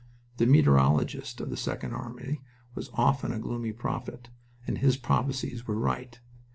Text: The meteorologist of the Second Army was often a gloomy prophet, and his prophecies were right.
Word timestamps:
The 0.37 0.47
meteorologist 0.47 1.39
of 1.41 1.51
the 1.51 1.55
Second 1.57 1.93
Army 1.93 2.41
was 2.73 2.89
often 2.95 3.31
a 3.31 3.37
gloomy 3.37 3.71
prophet, 3.71 4.29
and 4.65 4.79
his 4.79 4.97
prophecies 4.97 5.67
were 5.67 5.77
right. 5.77 6.19